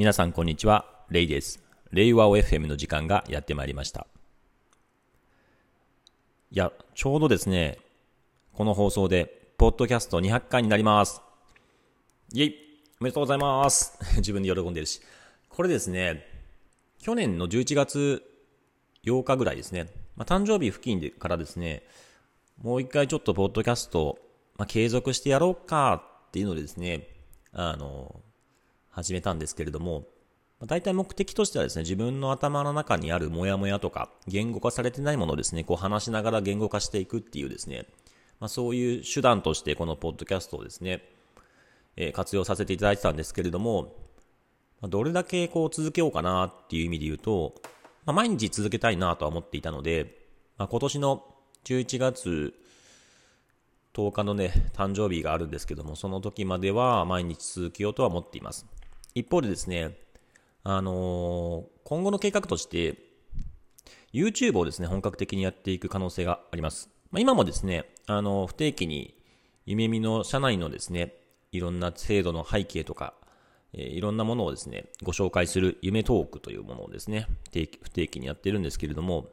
[0.00, 1.62] 皆さんこんにちは、レイです。
[1.92, 4.06] レイワオ FM の時間がやってまいりました。
[6.50, 7.78] いや、ちょうどですね、
[8.54, 11.20] この放送で、ポッドキャスト200回になります。
[12.32, 12.56] イェイ
[12.98, 15.02] おめでとうございます 自分で喜んでるし。
[15.50, 16.26] これですね、
[16.98, 18.22] 去年の11月
[19.04, 21.86] 8日ぐらいですね、まあ、誕生日付近でからですね、
[22.56, 24.18] もう一回ちょっとポッドキャスト、
[24.56, 27.06] まあ、継続してやろうかっていうのでですね、
[27.52, 28.22] あの、
[28.90, 30.06] 始めたんですけれども、
[30.66, 37.86] 大体目的としてはですね、自分の頭の中にあるモヤモヤとか、言語化されてないものをですね、こう話しながら言語化していくっていうですね、
[38.40, 41.02] まあ、そういう手段としてこのポッドキャストをですね、
[41.96, 43.94] えー、活用させていただいてたんですけれども、
[44.82, 47.54] どれだけこう続けようかなっていう意味で言うと、
[48.04, 50.18] まあ、毎日続けたいなとは思っていたので、
[50.58, 51.24] まあ、今年の
[51.64, 52.54] 11月
[53.94, 58.66] 10日のね、誕生日があるんですけども、その時までは毎日続けようとは思っています。
[59.14, 59.96] 一方でですね、
[60.62, 62.98] あのー、今後の計画として、
[64.12, 66.90] YouTube をですね、本格的にやっていく可能性があります。
[67.10, 69.16] まあ、今もですね、あの、不定期に、
[69.66, 71.14] 夢見の社内のですね、
[71.52, 73.14] いろんな制度の背景とか、
[73.72, 77.26] えー、いろんなものをですね、ご紹介する夢トークというものをですね、
[77.82, 79.28] 不定期にやってるんですけれども、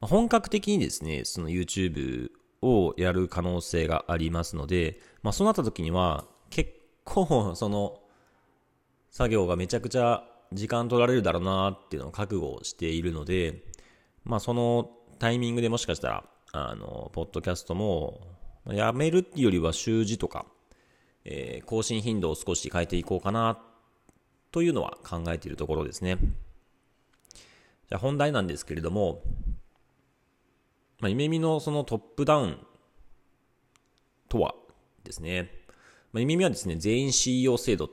[0.00, 6.72] まあ、本格的にですね、その YouTube をやる可能性がありますので、まあ、そうなった時には、結
[7.04, 8.01] 構、その、
[9.12, 13.62] 作業がめちゃくちゃ時間取られるだろうなっていうのを覚悟しているので、
[14.24, 18.26] まあそのタイミングでもしかしたら、あの、ポッドキャストも、
[18.66, 20.46] やめるっていうよりは習字とか、
[21.24, 23.58] えー、更新頻度を少し変えていこうかな、
[24.50, 26.16] というのは考えているところですね。
[27.88, 29.22] じゃあ本題なんですけれども、
[31.00, 32.58] まあ、夢見のそのトップダウン
[34.30, 34.54] とは
[35.04, 35.50] ですね、
[36.12, 37.90] まあ、夢見はですね、全員 CEO 制度っ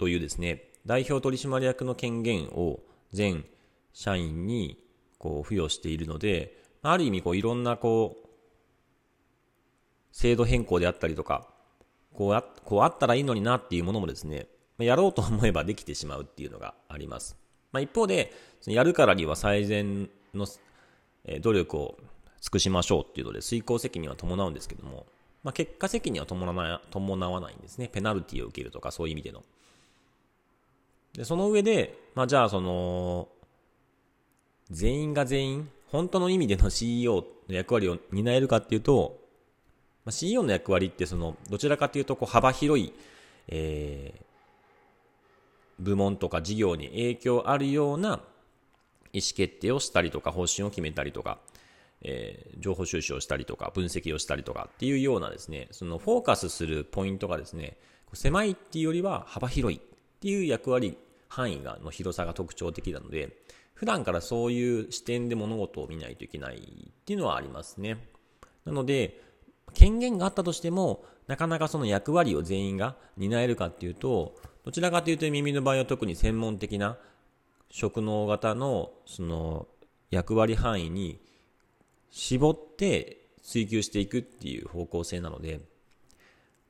[0.00, 2.80] というですね、代表取締役の権限を
[3.12, 3.44] 全
[3.92, 4.82] 社員に
[5.18, 8.28] こう付与しているので、ある意味こういろんなこう、
[10.10, 11.46] 制度変更であったりとか、
[12.14, 14.46] こうあこうあったらいいのになっていうものもですね、
[14.78, 17.36] やろうと思えばできてしまうっていうのがあります。
[17.70, 18.32] まあ、一方で、
[18.66, 20.46] やるからには最善の
[21.42, 21.98] 努力を
[22.40, 25.04] 尽くしましょうっていうので、遂行責任は伴うんですけども、
[25.42, 27.88] まあ、結果責任は伴わないんですね。
[27.88, 29.42] ペナルティを受けるとかそういう意味での。
[31.14, 33.28] で、その上で、まあ、じゃあ、その、
[34.70, 39.18] 全員が全員、本当の意味での CEO の役割を担えるかっていうと、
[40.04, 42.92] まあ、CEO の役割って、その、どちらかというと、こう、幅広い、
[43.48, 48.20] えー、部門とか事業に影響あるような
[49.12, 51.38] 意思決定をしたりとか、方針を決めたりとか、
[52.02, 57.76] えー、情報収集をしたりとか、分析をしたりとかっていうようなですね、そのフォーカスするポイントがですね、
[58.12, 59.80] 狭いっていうよりは幅広い。
[60.20, 60.98] っていう役割、
[61.28, 63.38] 範囲がの広さが特徴的なので、
[63.72, 67.96] 普段からそういう視点で物事を見ないといけないっていうのはありますね。
[68.66, 69.22] なので、
[69.72, 76.98] 権限があったとしても、なかなかその役割を全員が担えるかっていうと、どちらかというと耳の場合は特に専門的な
[77.70, 79.68] 職能型のその
[80.10, 81.18] 役割範囲に
[82.10, 85.60] 絞って追求していくっていう方向性なので、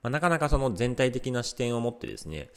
[0.03, 2.51] まあ、なかなかその全体的な視点を持ってですね、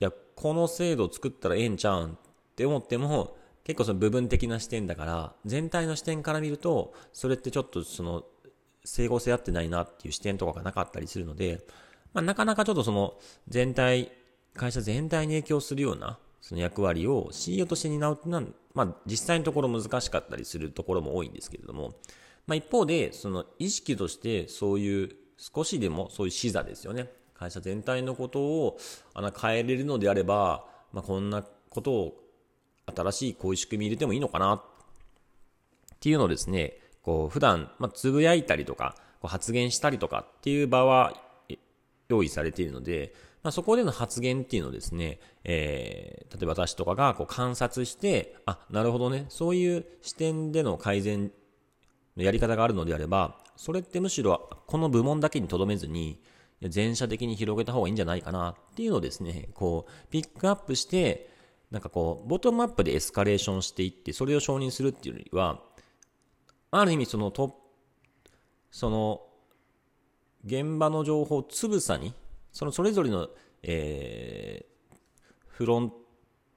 [0.00, 2.16] いや、この制度を作ったらええんちゃうんっ
[2.56, 8.24] て思っても、結構その部分的な視点だから、全体の視点から見ると、それってちょっとその、
[8.84, 11.66] 整合性合ってないなっていう視点とかがなかったりするので、
[12.12, 13.14] まあ、なかなかちょっとその、
[13.48, 14.12] 全体、
[14.54, 21.94] 会社全体に影響するような、その役割を CEO として担うっていうのは、まあ、実際のところ難しかったりするところも多いんですけれども、
[22.46, 27.10] まあ、一方で、その意識としてそういう少しでもそういう視座ですよね。
[27.44, 28.78] 会社全体のことを
[29.12, 32.14] あの変えれるのであれば、まあ、こんなことを
[32.94, 34.62] 新しいこういう仕組み入れてもいいのかなっ
[36.00, 41.14] ていうのをですね、こう普段、まあ、つぶやいたりとか、こう発言したりとかっていう場は
[42.08, 51.30] 用意されているので、まあ、そこでの発言っていうのをですね、えー、例えば私とかがこう観察して、あ、なるほどね、そういう視点での改善
[52.16, 56.20] のやり方があるのであれば、それってむしろこの部門だけにとどめずに、
[56.62, 61.30] 全社的に広げた方がいいんじゃないかなっていうのをですね、こう、ピックアップして、
[61.70, 65.60] なんかこう、ボトムアップでエスカレーションしていって、それを承認するっていうよりは、
[66.70, 67.60] ある意味そのト
[68.70, 69.22] その、
[70.44, 72.12] 現場の情報をつぶさに、
[72.52, 73.28] そのそれぞれの、
[73.62, 74.96] えー、
[75.48, 75.92] フロン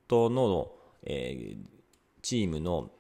[0.08, 0.72] トの、
[1.04, 1.58] えー、
[2.22, 2.92] チームの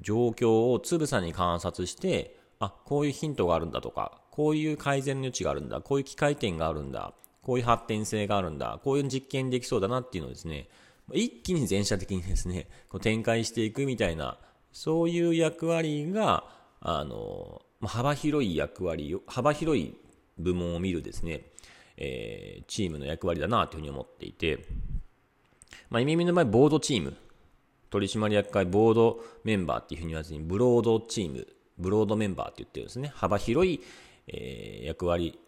[0.00, 10.68] 状況をつぶさに観察して、あ、こういうヒントがあるんだとか、こういう改善の余地があるんだ、こういう機械点があるんだ、こういう発展性があるんだ、こういう実験できそうだなっていうのをですね、
[11.14, 14.36] 一気に全社的にですね、こう展開していくみたいな、
[14.72, 16.44] そういう役割が、
[16.80, 19.96] あの、幅広い役割を、幅広い
[20.36, 21.40] 部門を見るですね、
[21.96, 24.58] えー、チームの役割だなというふうに思っていて、
[25.88, 27.16] まあ、イミの場合、ボードチーム、
[27.88, 31.46] 取締役会ボードメンバーっていうふうに言わずに、ブロードチーム、
[31.78, 33.12] ブロードメンバーって言ってるんですね。
[33.14, 33.80] 幅広い、
[34.28, 35.38] えー、役割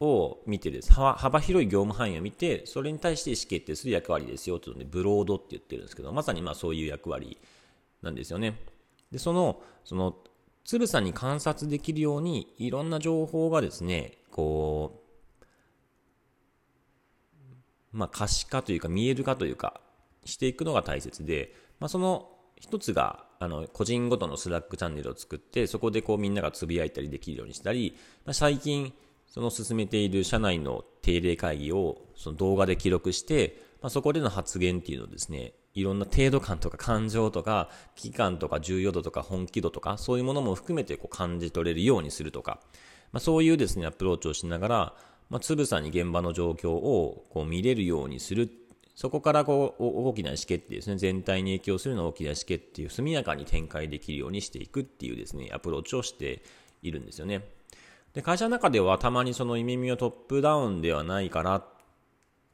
[0.00, 7.38] を見てです、幅広い業務範囲を見て、それに対して意思決定する役割ですよというので、ブロードって言ってるんですけど、まさにまあそういう役割
[8.02, 8.60] なんですよね。
[9.10, 10.16] で、その、その、
[10.64, 15.02] つぶさに観察できるように、いろんな情報がですね、こ
[17.92, 19.80] う、まあ可視化というか見える化というか、
[20.24, 28.92] していくのが大切で、まあその一つが、あの、個人ごとのスラックチャンネルを作って、そこでこうみんながつぶやいたりできるようにしたり、まあ、最近、
[29.26, 42.60] その進めている社内の定例会議をその動画で記録して、まあ、そこでの発言っていうのをですね、いろんな程度感とか感情とか、危機感とか重要度とか本気度とか、そういうものも含めてこう感じ取れるようにするとか、
[43.12, 44.94] まあ、そういうですね、アプローチをしながら、
[45.30, 48.50] まあ、つぶさに現場の状況をこう見れるようにする。
[48.98, 56.42] そこからこう大きな意思決定ですね、全体に影響するの大きな意思決定を速やかに展開できるようにしていくっていうですね、アプローチをして
[56.82, 57.48] いるんですよね。
[58.12, 61.64] で、会社の中ではたまにその耳をトップダウンではないからっ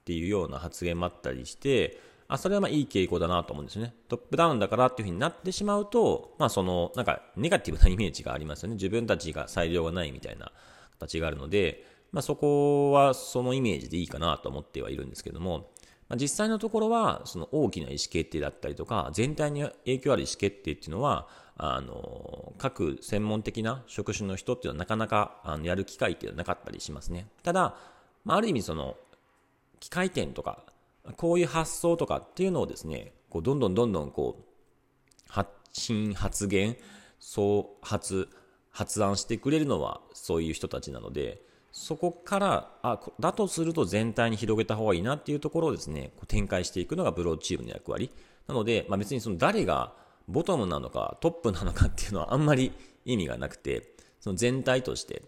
[0.04, 1.98] ていうような発言もあったりして、
[2.28, 3.94] あ、それはまあいい傾向だなと思うんですよね。
[4.10, 8.74] トップダウンだからっていうふうになってしまうと、まあその、なんかネガティブなイメージがありますよね。
[8.74, 10.52] 自分たちが裁量がないみたいな
[10.98, 15.70] 形があるので、まあそこはそのイメージでいいかなと思ってはいるんですけども、
[16.08, 27.28] まあ、実際のところは、その大きな意思決定だったりとか、全体に影響ある意思決定っていうのは、あの、各専門的な職種の人っていうのはなかなかあのやる機会っていうのはなかったりしますね。
[27.42, 27.76] ただ、
[28.24, 28.96] まあ、ある意味その、
[29.80, 30.64] 機械点とか、
[31.16, 34.44] こういう発想とかっていうのをですね、こうどんどんどんどんこう、
[35.28, 36.76] 発信、発言、
[37.18, 38.28] そう、発、
[38.70, 41.43] 発案してくれるのはそういう人たちなので、
[41.76, 48.12] そこから、あ、だとすると全体に広げた方がいいなっていうところをですね、展開していくのがブローチームの役割。
[48.46, 49.92] なので、まあ、別にその誰が
[50.28, 52.72] ボトムなのかトップなのかっていうのはあんまり
[53.04, 55.24] 意味がなくて、その全体として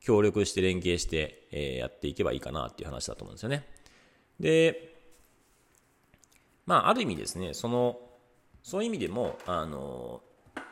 [0.00, 3.64] 協力して連携して、えー、やっていけばいいかなっていう話だと思うんですよね。
[4.40, 4.96] で、
[6.66, 8.00] まあ、ある意味ですね、その、
[8.64, 10.22] そういう意味でも、あの、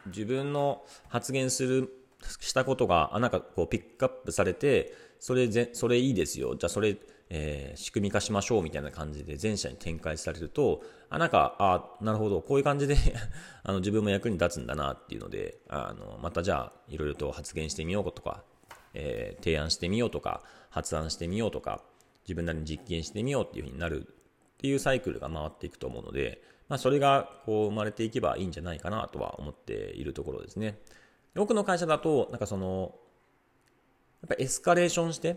[0.06, 1.92] 自分の発言する、
[2.40, 6.56] したことが、あ、なんかこうピックアップされて、それぜ、それいいですよ。
[6.56, 6.96] じゃあそれ、
[7.30, 12.96] えー、仕組み化しましょうみたいな感じで全社に展開されると、あ、なんか、あ、なるほど、こういう感じで
[13.62, 18.42] あの、自分も役に立つんだなっていうので、あの、またじゃあ、いろいろと発言してみようとか、
[18.94, 21.84] えー、提案してみようとか、発案してみようとか、
[22.24, 30.80] 自分なりに実験してみようっていうふうになるっていうサイクルが回っていくと思うので、まあ、それがこう生まれていけばいいんじゃないかなとは思っているところですね。
[31.36, 32.96] 多くの会社だと、なんかその、
[34.26, 35.36] っぱエスカレーションして、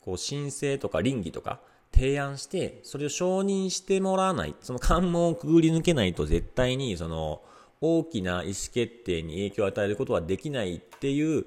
[0.00, 1.60] こう申請とか倫理とか
[1.92, 7.42] 提案して、それを承認してもらわない、その関門をくぐり抜けないと絶対にその
[7.80, 11.46] 大きな意思決定に影響を与えることはできないっていう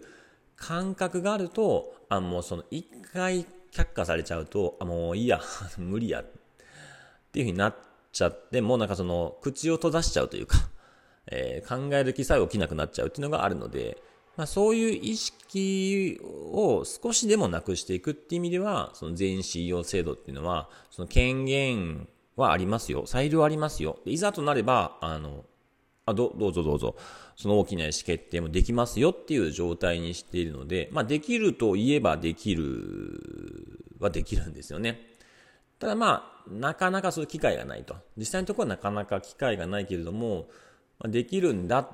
[0.55, 5.41] 感覚があると、あ、もうその一回却下されちゃうと、あ、もういいや、
[5.77, 6.25] 無理やっ
[7.31, 7.75] ていうふうになっ
[8.11, 10.57] ちゃって、もうなんかその、口を閉ざしちゃうというか、
[11.27, 14.01] えー、考える気さえ起きなくなっちゃうっていうのがあるので、
[14.35, 23.05] まあ、そういう意識を少しでもなくしていくっていう意味では、その全員 CEO 制度っていうのは、その権限はありますよ。
[23.05, 23.99] 裁量ありますよ。
[24.05, 25.45] いざとなれば、あの、
[26.05, 26.95] あどどうぞどうぞ、
[27.35, 34.99] その大きな意思決定もできますよっていう状態にしているので、まあ、できると言えばできるはできるんですよね。
[35.79, 37.95] ただまあ、なかなかそういう機会がないと。
[38.17, 40.49] 実際のところはなかなか機会がないけれども、
[41.05, 41.87] できるんだっ、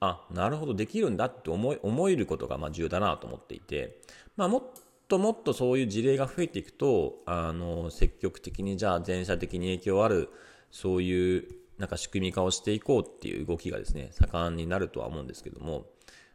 [0.00, 4.00] あ、なるほど、できるんだって思い、思えることがまあ重要だなと思っていて、
[4.36, 4.62] まあもっ
[5.08, 10.28] ともっとそういう事例が増えていくと、あの、積極的にじゃあ全社的に影響ある、
[10.70, 15.86] そういうなんか仕組み化をしていこうっていう動きがですね、盛んになるとは思うんですけども、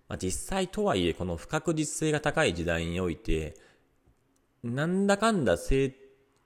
[0.08, 3.56] まあ、実際とはいえ、この不確実性が高い時代において、
[4.64, 5.94] なんだかんだ生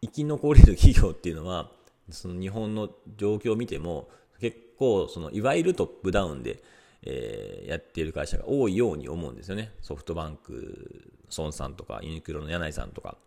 [0.01, 1.71] 生き残れる企業っていうのは、
[2.09, 4.09] その日本の状況を見ても、
[4.39, 6.61] 結構、その、いわゆるトップダウンで、
[7.03, 9.71] えー、やっている会社が多いように思うんですよね。
[9.81, 13.17] ソフトバンク、孫さんとか、ユニクロの柳井さんとか、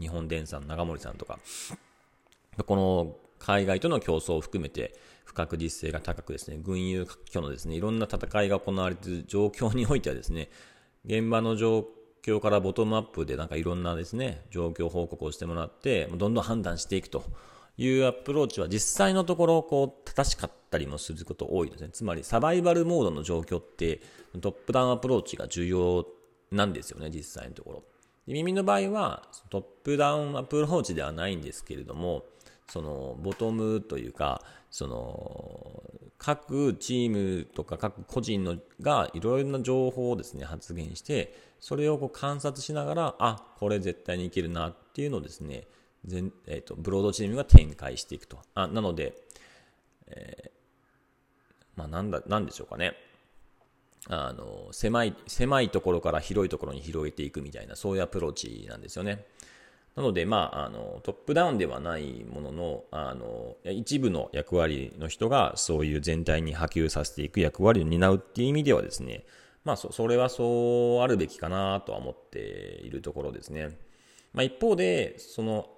[0.00, 1.38] 日本電産、長森さんとか、
[2.66, 10.48] この海外との競争を含めて不確実性が高くですね、軍友割拠のですね、いろんな戦いが行われている状況においてはですね、
[11.04, 17.24] 現場の状況況からボトムアップでなんかいろんなですね、状況報告をしてもらって、どんどん判断していくと
[17.76, 21.90] いうアプローチは実際のところ、こう、正しかったりもすること多いですね。
[21.92, 24.00] つまり、サバイバルモードの状況って、
[24.40, 26.06] トップダウンアプローチが重要
[26.50, 27.84] なんですよね、実際のところ。
[28.26, 32.24] で耳の場合は、トップダウンアプローチではないんですけれども、
[32.68, 35.82] その、ボトムというか、その、
[36.18, 45.68] 各チームとか各個人のがいろいろな情報をですね、発言して、それをこう観察しながら、あ、これ絶対にいけるなっていうのをですね、
[46.04, 48.38] 全えーと、ブロードチームが展開していくと。
[48.54, 49.14] あなので、
[50.10, 50.50] えー、
[51.76, 52.94] まあなんだ、なんでしょうかね。
[54.08, 59.26] あの、狭い、狭いところから広いところに広げていくみたいな、そういうアプローチなんですよね。
[59.96, 69.24] なので、まあ、あの、トップダウンではないものの、あの、一部の役割の人がそういう全体に波及させていく役割を担うっていう意味ではですね、
[69.64, 73.76] まあ、そそれはそうあるべきかなとは思っているところですね。
[74.32, 75.68] まあ、一方で、その、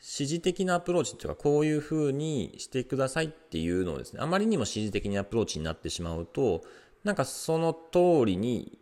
[0.00, 6.62] 指示的なアプローチというか、こういうふうにしてくださいっていうのをですね、あまりにも指示的なアプローチになってしまうと、
[7.04, 8.78] なんかその通りに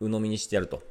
[0.00, 0.82] 鵜呑みにしてやると。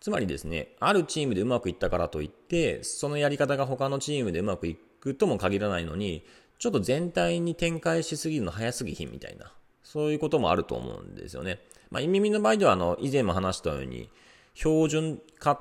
[0.00, 6.24] つまりですね、あるチームでうまくいったからといって、そのやり方が他のチームでうまくいくとも限らないのに、
[6.58, 11.60] ちょっと全体に展開しすぎるの早すぎひんみたいな、そういうこともあると思うんですよね。
[11.90, 14.08] まあ、耳の場合では、あの、以前も話したように、
[14.54, 15.60] 標準化っ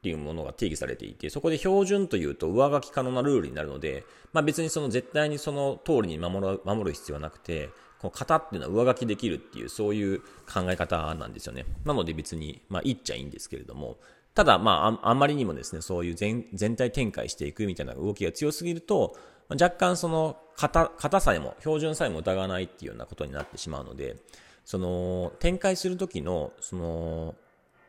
[0.00, 11.64] ていうものが定義されていて、そこで標準というと上書き可能なルールになるので、まあ別にその絶対にその通りに守る守る必要はなくて、この型っていうのは上書きできるっていう、そういう考え方なんですよね。
[11.84, 13.98] なので別に、まあ言っちゃいいんですけれども、
[14.34, 19.16] ただまああんまりにもですね、そういう全全体展開していくみたいな動きが強すぎると、
[19.50, 24.16] 若干その型、型さえも、標準さえも疑わないっていうようなことになってしまうので、
[24.64, 27.34] その、展開するときの、その、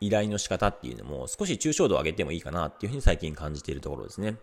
[0.02, 4.38] 依頼の仕方っていうのも少し抽象度を上げてもいいかなっていうふうに最近感じているところですね。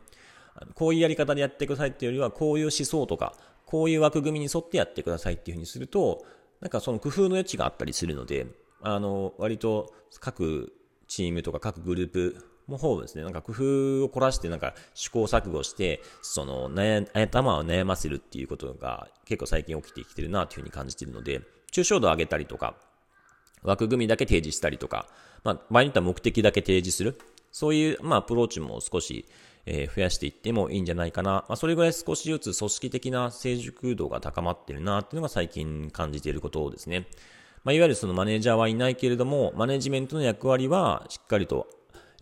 [0.75, 3.35] こういうやり方でやってくださいっていうよりは、こういう思想とか、
[3.67, 6.25] こういう枠組みに沿ってやってくださいっていうふうにすると、
[6.61, 8.47] なんかその工夫の余地があったりするので、
[8.81, 10.73] あの、割と各
[11.09, 22.77] チームとか各グループの方ですね、なんか工夫を凝らしてなんか試行錯誤して、その悩、頭を悩ませるっていうことが結構最近起きてきてるなというふうに感じているので、抽象度を上げたりとか、
[23.63, 25.09] 枠組みだけ提示したりとか、
[25.47, 27.17] まあ、場合によっては目的だけ提示する。
[27.53, 29.27] そういう、まあ、アプローチも少し、
[29.65, 31.45] えー、増やしていってもいいんじゃないかな。
[31.49, 37.07] まあ、それぐらい少しずつ組織的な成熟度が高まってるなっていうのが最近感じていることですね。
[37.63, 41.69] まあ、いわゆるそのマネージャーはいないけれども、マネジメントの役割はしっかりと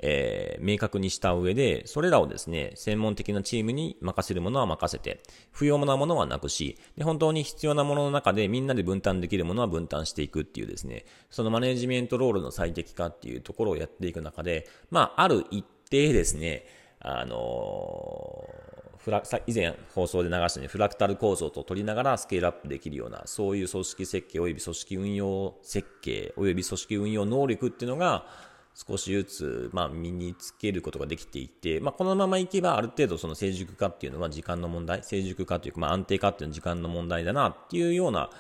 [0.01, 5.23] えー、明確にした上で、それらをですね、専門的なチームに任せるものは任せて、
[5.53, 16.67] 不要なものはなくし、で、本当に必要なものの中でみんなで分担できるものは分担していくっていうですね、そのマネジメントロールの最適化っていうところをやっていく中で、まあ、ある一定ですね、
[17.01, 28.27] あのー、以前放送で流したようにフラクタル構造と取りながらスケールアップできるような、そういう組織設計及び組織運用設計及び組織運用能力っていうのが、
[28.75, 38.31] 少しずつ、まあ、身につけることができていて、まあ、このままいけばある程度その成熟化っていうのは時間の問題、成熟化というか、まあ、安定化っていうのは時間の問題だなっていうような、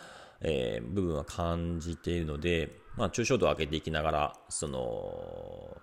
[0.40, 5.76] えー、部分は感じているので、まあ、抽象度を上げていきながら、その、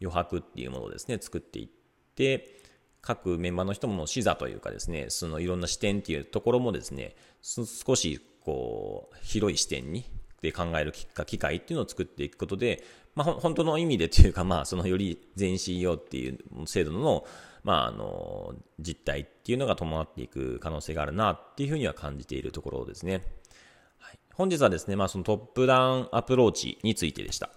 [0.00, 1.68] 余白っていうものをですね、作っていっ
[2.14, 2.62] て、
[3.00, 10.04] 各メンバーの人も視座というかですね、そのいろんな視点っていうところもですね、少しこう、広い視点に
[10.42, 17.24] で考える機会っていうのを作っていくことで、まあ、本当の意味でというか、まあ、そのより全 CEO っていう制度の、
[17.64, 23.24] まあ、あの、実態っていうのが伴っていく可能性があるなっていうふうには感じているところですね。
[23.98, 27.50] はい、本日はですね、まあ、そのトップダウンアプローチについてでした。